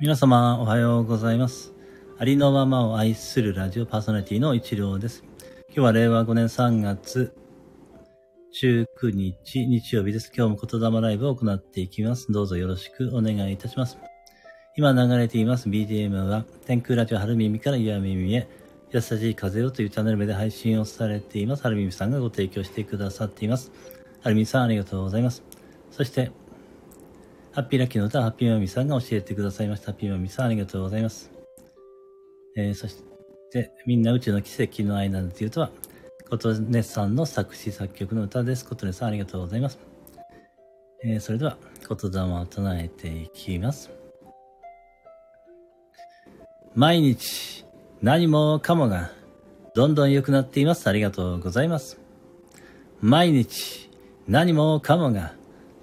[0.00, 1.72] 皆様おはようございます。
[2.18, 5.22] ありのままを愛するラジオパーソナリティの一郎です。
[5.68, 7.32] 今日は令和5年3月
[8.60, 10.32] 19日日曜日です。
[10.36, 12.32] 今日も言霊ライブを行っていきます。
[12.32, 13.96] どうぞよろしくお願いいたします。
[14.76, 18.48] 今流れています BDM は天空ラジオ春耳から岩耳へ
[18.90, 21.62] 優しい風をというチャンネル名で配信をされています。
[21.62, 23.70] 春耳さんがご提供してくださっています。
[24.22, 25.44] 春耳さんありがとうございます。
[25.92, 26.32] そして
[27.54, 29.86] ハッピーラッキーの歌ハッピーマミさんが教えてくださいました。
[29.86, 31.30] ハッピーマミさんありがとうございます。
[32.56, 32.96] えー、そし
[33.52, 35.70] て、みんな宇宙の奇跡の愛なんていうとは、
[36.28, 38.64] 琴音さんの作詞作曲の歌です。
[38.64, 39.78] 琴音さんありがとうございます。
[41.04, 41.56] えー、それでは、
[41.88, 43.92] 言霊を唱えていきます。
[46.74, 47.64] 毎日、
[48.02, 49.12] 何もかもが、
[49.76, 50.88] どんどん良くなっています。
[50.88, 52.00] ありがとうございます。
[53.00, 53.90] 毎日、
[54.26, 55.34] 何もかもが、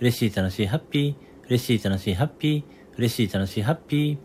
[0.00, 4.18] 嬉しい、楽しい、ハッピー、嬉しい、楽しい、ハッピー、嬉しい、楽しい、ハッピー。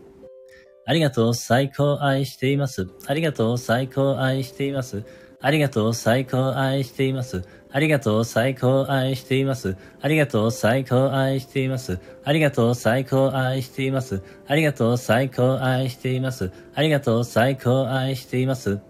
[0.86, 2.88] ありがとう、最高愛しています。
[3.06, 5.04] ありがとう、最高愛しています。
[5.40, 7.42] ありがとう、最高愛しています。
[7.70, 9.76] ありがとう、最高愛しています。
[10.00, 12.00] ありがとう、最高愛しています。
[12.24, 14.22] ありがとう、最高愛しています。
[14.46, 16.52] ありがとう、最高愛しています。
[16.74, 18.80] ありがとう、最高愛しています。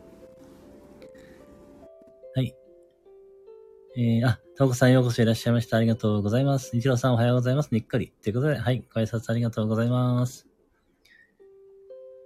[2.34, 2.55] はい。
[3.98, 5.77] えー、あ、ともこさんようこそいらっしゃいました。
[5.77, 6.75] ありがとうございます。
[6.75, 7.69] 日郎さんおはようございます。
[7.73, 8.11] にっかり。
[8.23, 10.47] ということで、はい、ご挨拶ありがとうございます。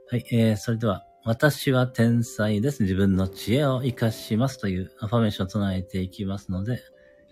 [0.09, 2.85] はい、えー、それでは、私は天才です。
[2.85, 6.79] 自分の知恵を活かしますというアファメーションを唱えていきますので、よ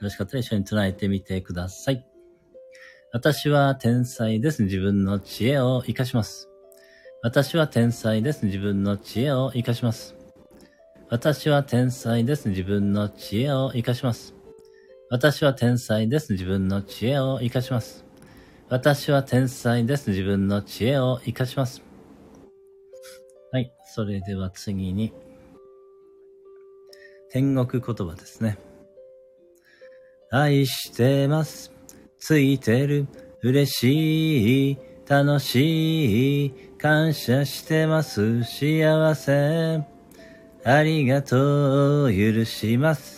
[0.00, 2.04] ろしかったら一緒に唱えてみてください。
[3.12, 4.64] 私は天才です。
[4.64, 6.48] 自分の知恵を活かします。
[7.22, 8.46] 私は天才です。
[8.46, 10.16] 自分の知恵を活かします。
[11.08, 12.48] 私は天才です。
[12.48, 14.37] 自分の知恵を活かします。
[15.10, 16.32] 私は天才です。
[16.32, 18.04] 自分の知恵を活かします。
[18.68, 20.10] 私は天才です。
[20.10, 21.82] 自分の知恵を活かします。
[23.50, 23.72] はい。
[23.86, 25.14] それでは次に、
[27.30, 28.58] 天国言葉ですね。
[30.30, 31.72] 愛してます。
[32.18, 33.06] ついてる。
[33.42, 34.78] 嬉しい。
[35.08, 36.52] 楽しい。
[36.76, 38.44] 感謝してます。
[38.44, 39.80] 幸せ。
[40.64, 42.12] ありがとう。
[42.12, 43.17] 許します。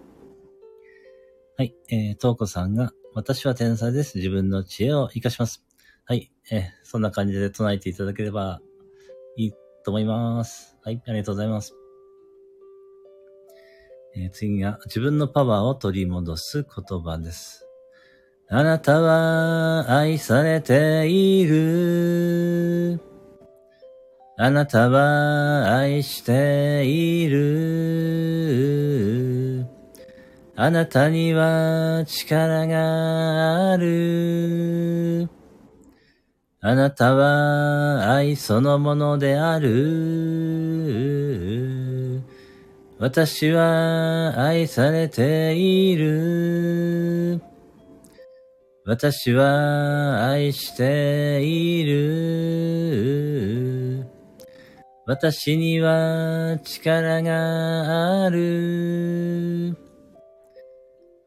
[1.61, 1.75] はい。
[1.89, 4.17] えー、とうこさんが、私は天才です。
[4.17, 5.63] 自分の知恵を活かします。
[6.05, 6.31] はい。
[6.49, 8.61] えー、そんな感じで唱えていただければ
[9.37, 9.51] いい
[9.85, 10.75] と思います。
[10.83, 11.03] はい。
[11.05, 11.75] ありがとうございます。
[14.15, 16.69] えー、次が、自分のパワーを取り戻す言
[16.99, 17.67] 葉です。
[18.49, 22.99] あなたは愛されている。
[24.35, 29.20] あなたは愛している。
[30.55, 35.29] あなたには力がある。
[36.59, 40.51] あなたは愛そのものである。
[42.99, 47.41] 私は愛されている。
[48.85, 52.91] 私は愛している。
[55.07, 59.90] 私には力がある。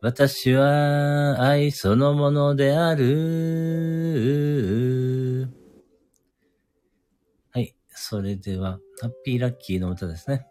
[0.04, 3.88] 私は愛そのものである。
[7.50, 7.74] はい。
[7.88, 10.46] それでは、ハッピーラッキーの歌ですね。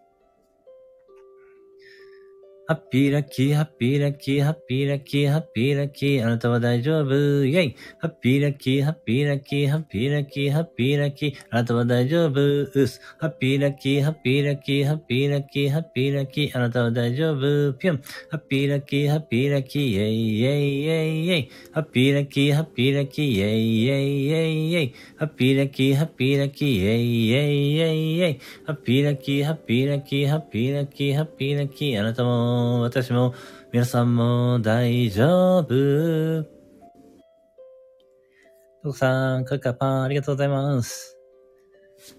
[2.65, 13.01] ハッピーラッキー、ハッピーラッキー、ハッピーラッキー、ハッピーラッキー、あなたは大丈夫、イェイハッピーラッキー、ハッピーラッキー、ハッピーラッキー、ハッピーラッキー、あなたは大丈夫、うす。
[13.19, 17.97] ハッピーラッキー、ハッピーラッキー、ハッピーラッキー、ハッピーラッキー、あなたは大丈夫、ぴょん。
[17.97, 21.49] ハッピーラッキー、ハッピーラッキー、イェイイェイイェイイェイ。
[21.73, 24.93] ハッピーラッキー、ハッピーラッキー、イェイイェイイェイイェイ。
[25.17, 28.39] ハッピーラッキー、ハッピーラッキー、イェイイェイイェイイェイ。
[28.65, 33.33] ハッピーラッキー、ハッピーラッキー、ハッピーラッキー、ハッピーラッキー、あなたも、私も、
[33.71, 36.43] 皆さんも大丈夫。
[38.83, 41.17] トコさん、カカパン、ありがとうございます。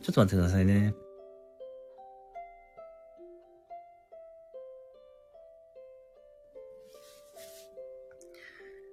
[0.03, 0.95] ちょっと待ってくださいね。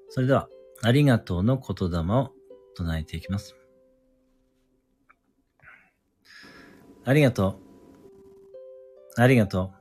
[0.10, 0.50] それでは、
[0.82, 2.32] ありがとうの言霊を
[2.76, 3.56] 唱えていきます。
[7.06, 7.60] ありがと
[9.18, 9.22] う。
[9.22, 9.81] ありがとう。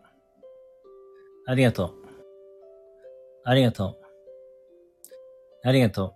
[1.47, 1.93] ありがとう。
[3.43, 3.97] ありがとう。
[5.63, 6.13] ありがとう。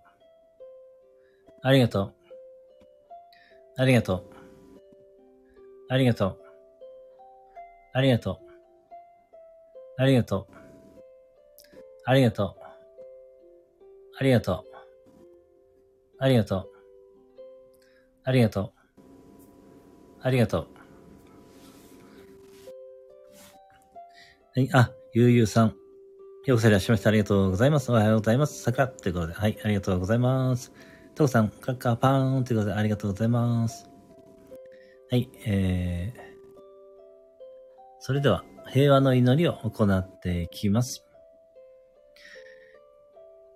[1.62, 2.14] ありがとう。
[3.76, 4.24] ありがとう。
[5.88, 6.38] ありがとう。
[7.92, 8.46] ありがとう。
[9.98, 10.54] ありがとう。
[12.06, 12.56] ありがとう。
[14.18, 14.64] ありがとう。
[16.18, 16.70] ありがとう。
[18.24, 18.72] ありがとう。
[20.22, 20.66] ありがとう。
[24.56, 25.68] はい、あ、ゆうゆうさん。
[26.44, 27.08] ようこそいらっしゃいました。
[27.08, 27.90] ありがとうございます。
[27.90, 28.62] おはようございます。
[28.62, 30.74] 桜ということで、はい、ありがとうございます。
[31.14, 33.88] トコさん、カッカーパーンということで、ありがとうございます。
[35.10, 36.20] はい、えー、
[37.98, 41.02] それでは、平和の祈りを行っていきます。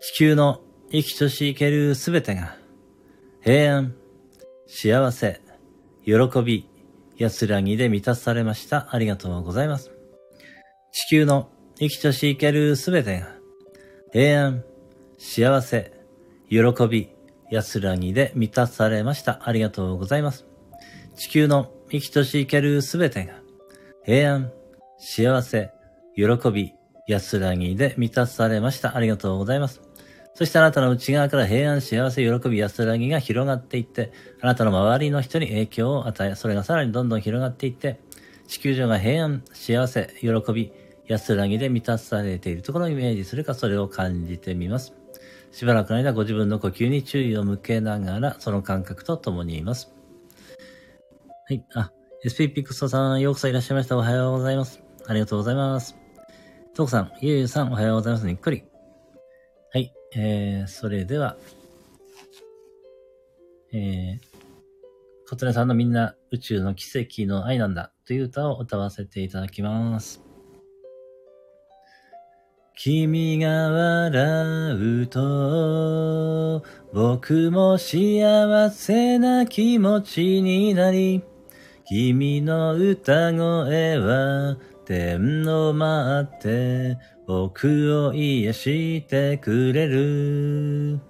[0.00, 2.56] 地球の生きとし生けるすべてが、
[3.42, 3.94] 平安、
[4.66, 5.42] 幸せ、
[6.06, 6.70] 喜び、
[7.18, 8.94] 安らぎで満たされました。
[8.94, 9.99] ありがとうございます。
[10.92, 11.48] 地球の
[11.78, 13.28] 生きとし生けるすべてが、
[14.12, 14.64] 平安、
[15.18, 15.92] 幸せ、
[16.48, 16.58] 喜
[16.88, 17.10] び、
[17.50, 19.40] 安らぎで満たされました。
[19.44, 20.46] ありがとうございます。
[21.16, 23.34] 地球の生きとし生けるすべてが、
[24.04, 24.52] 平安、
[24.98, 25.70] 幸せ、
[26.16, 26.72] 喜び、
[27.06, 28.96] 安らぎで満たされました。
[28.96, 29.80] ありがとうございます。
[30.34, 38.00] そしてあなたの内側から平安、幸せ、喜び、安らぎが広がっていって、あなたの周りの人に影響を与え、それがさらにどんどん広がっていって、
[38.50, 40.72] 地球上が平安、幸せ、喜び、
[41.06, 44.92] 安らぎで満たされているところをイメージするか、それを感じてみます。
[45.52, 49.94] しばらくの間、ご自分の呼吸に注意を向けながら、その感覚と共にいます。
[51.46, 51.64] はい。
[51.74, 51.92] あ、
[52.26, 53.96] SP ピクソさん、ようこそいらっしゃいました。
[53.96, 54.82] おはようございます。
[55.06, 55.96] ありがとうございます。
[56.74, 58.26] トークさん、ゆうゆうさん、おはようございます。
[58.26, 58.64] ゆっくり。
[59.72, 59.94] はい。
[60.16, 61.36] えー、それでは、
[63.72, 64.29] えー、
[65.30, 70.20] コトネさんのみんな宇宙の奇跡の愛なんだという歌を歌わせていただきます。
[72.74, 81.22] 君が笑うと、僕も幸せな気持ちになり、
[81.86, 86.98] 君の歌声は天を舞って、
[87.28, 91.09] 僕を癒してくれる。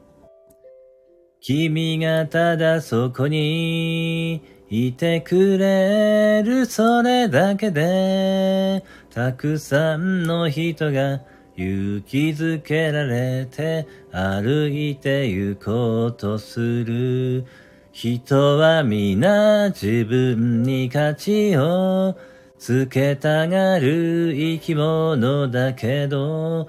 [1.41, 11.23] 君がただそこにいてくれるそれだけで、たくさんの人が
[11.57, 17.47] 勇気づけられて歩いて行こうとする。
[17.91, 22.17] 人は皆自分に価値を
[22.59, 26.69] つけたがる生き物だけど、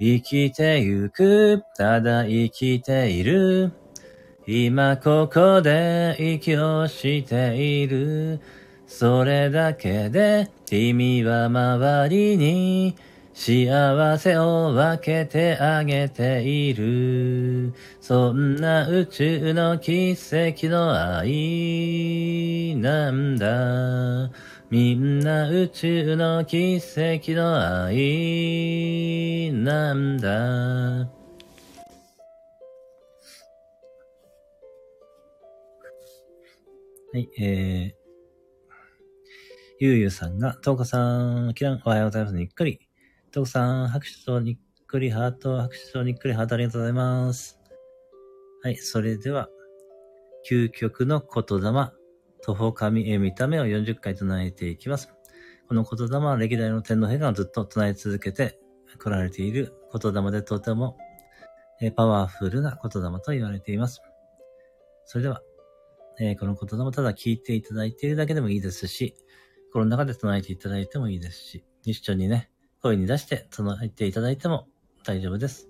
[0.00, 3.72] 生きてゆく、ただ生きている。
[4.46, 8.40] 今ここで息をしている。
[8.86, 12.96] それだけで君は周りに
[13.32, 17.72] 幸せを分けてあげている。
[18.00, 24.30] そんな宇宙の奇跡の愛なんだ。
[24.70, 30.30] みんな宇宙の奇跡の愛なんだ。
[37.12, 38.04] はい、えー、
[39.78, 42.34] ゆうゆうさんが、とうこさん、きらん、おはようございます。
[42.34, 42.80] にっくり。
[43.32, 47.60] とうこさん、拍手とにっくりハート、拍手とにっくりハートありがとうございます。
[48.62, 49.50] はい、それでは、
[50.50, 51.92] 究極の言霊、
[52.44, 55.08] 徒歩神へ見た目を40回唱えていきます。
[55.66, 58.60] この言霊は歴代の天皇陛下がずっと唱え続けて
[58.98, 60.98] 来られている言霊でとても
[61.96, 64.02] パワフルな言霊と言われています。
[65.06, 65.40] それでは、
[66.20, 69.16] えー、この言霊ただ聞いていただいているだけでもいいですし、
[69.68, 72.50] 心の中で唱えていただいてもいいですし、一緒にね、
[72.82, 74.68] 声に出して唱えていただいても
[75.02, 75.66] 大丈夫です。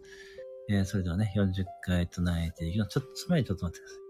[0.68, 2.90] えー、それではね、40回唱えていきます。
[2.90, 4.03] ちょっと、つまりちょっと待ってください。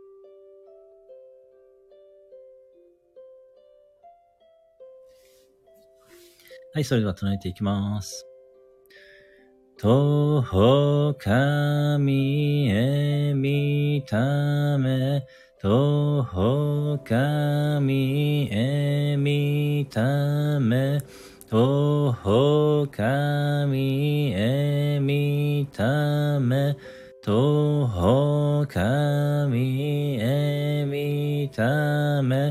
[6.74, 8.26] はい、それでは唱えていきます。
[9.78, 15.24] 徒歩神へ見ため、
[15.60, 21.00] 徒歩神へ見ため、
[21.48, 26.76] 徒歩神へ見ため、
[27.22, 32.50] 徒歩神へ見ため、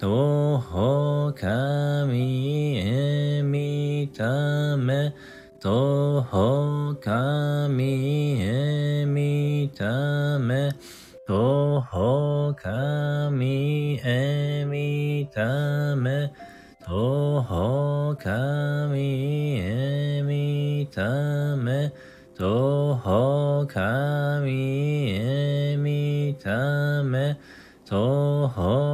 [0.00, 5.14] 徒歩神へ見ため、
[5.60, 10.72] 徒歩神へ見ため、
[11.26, 16.32] 徒歩神へ見ため、
[16.84, 21.92] 徒歩神へ見ため、
[22.36, 27.38] 徒歩神へ見ため、
[27.86, 28.93] 徒歩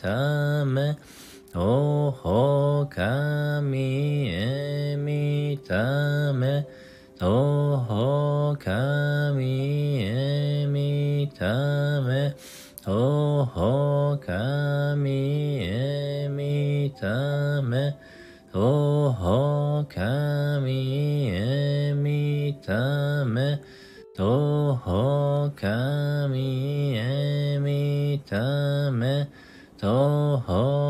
[0.00, 0.96] ため
[1.56, 6.64] おほかみえみため
[7.20, 12.32] おほかみえみため
[12.86, 17.96] おほかみえみため
[18.54, 23.60] おほかみえみため
[24.16, 29.28] おほかみえみため
[29.78, 30.87] 走好。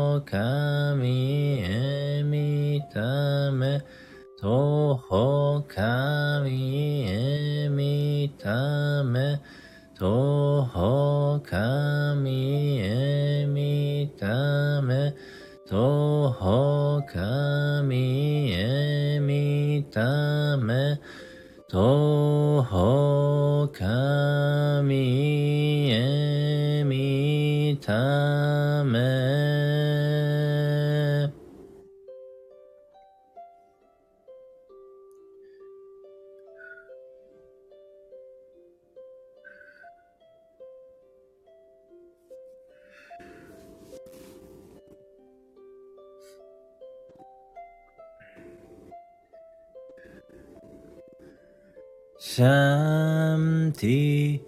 [52.39, 54.39] シャンティ、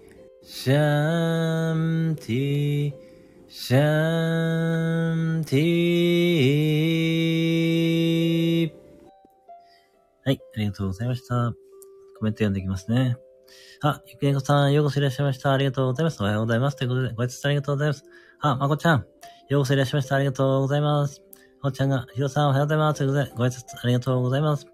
[0.42, 2.94] シャンティ、
[3.48, 6.32] シャンティ。
[10.24, 11.52] はい、ありがとうございました。
[12.18, 13.18] コメント読んでいきますね。
[13.82, 15.52] あ、ゆくえこさん、ようこそいらっしゃいました。
[15.52, 16.22] ありがとうございます。
[16.22, 16.78] おはようございます。
[16.78, 18.04] ということで、ご挨拶ありがとうございます。
[18.40, 19.04] あ、まこちゃん、
[19.50, 20.16] ようこそいらっしゃいました。
[20.16, 21.20] ありがとうございます。
[21.60, 22.98] まこちゃんが、ひろさん、おはようございます。
[23.00, 24.71] ということで、ご挨拶ありがとうございます。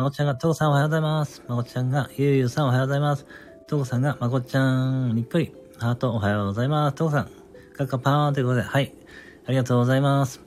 [0.00, 1.42] まこちゃんが、とこさんおはようございます。
[1.46, 3.26] まこちゃんが、ゆうゆうさんおはようございます。
[3.66, 6.96] とこさんが、まこちゃん、にっこり、ハートおはようございます。
[6.96, 7.30] とこさん、
[7.76, 8.94] カッカパーンということで、はい。
[9.44, 10.40] ありがとうございます。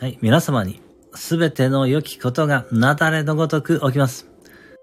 [0.00, 0.18] はい。
[0.22, 0.80] 皆様に、
[1.14, 4.30] すべての良きことが、なだれのごとく起きます。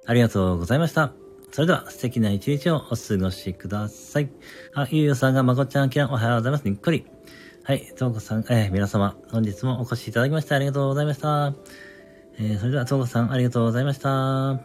[0.05, 1.11] ありがとうございました。
[1.51, 4.29] それでは、素敵な一日をお過ごしください。
[4.75, 6.69] あ、ゆうゆうさんが、まこちゃん、きらん、おはようございます。
[6.69, 7.07] にっこり。
[7.63, 7.91] はい。
[7.97, 11.55] とうこさん、えー、皆様、本日もお越しいただきましてありがとうございました。
[12.39, 14.59] えー、それでは、とうこさん、ありがとうございました。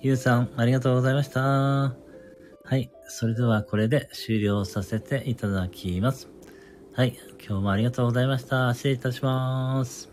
[0.00, 1.40] ゆうさん、ありがとうございました。
[1.40, 1.96] は
[2.76, 2.90] い。
[3.08, 6.28] それでは、これで終了させていただきます。
[6.92, 7.18] はい。
[7.44, 8.72] 今日もありがとうございました。
[8.74, 10.09] 失礼いたします。